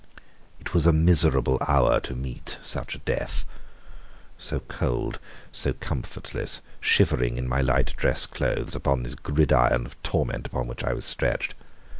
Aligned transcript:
It 0.59 0.73
was 0.73 0.87
a 0.87 0.91
miserable 0.91 1.59
hour 1.61 1.99
to 1.99 2.15
meet 2.15 2.57
such 2.63 2.95
a 2.95 3.05
death 3.05 3.45
so 4.35 4.61
cold, 4.61 5.19
so 5.51 5.73
comfortless, 5.73 6.61
shivering 6.79 7.37
in 7.37 7.47
my 7.47 7.61
light 7.61 7.95
dress 7.97 8.25
clothes 8.25 8.73
upon 8.73 9.03
this 9.03 9.13
gridiron 9.13 9.85
of 9.85 10.01
torment 10.01 10.47
upon 10.47 10.65
which 10.65 10.83
I 10.83 10.93
was 10.93 11.05
stretched. 11.05 11.53